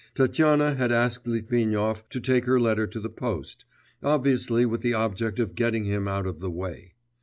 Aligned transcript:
Tatyana 0.15 0.73
had 0.73 0.91
asked 0.91 1.27
Litvinov 1.27 2.09
to 2.09 2.19
take 2.19 2.45
her 2.45 2.59
letter 2.59 2.87
to 2.87 2.99
the 2.99 3.07
post, 3.07 3.65
obviously 4.01 4.65
with 4.65 4.81
the 4.81 4.95
object 4.95 5.37
of 5.37 5.53
getting 5.53 5.83
him 5.85 6.07
out 6.07 6.25
of 6.25 6.39
the 6.39 6.49
way. 6.49 6.93